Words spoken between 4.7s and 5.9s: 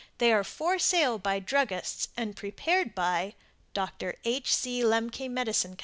Lemke Medicine Co.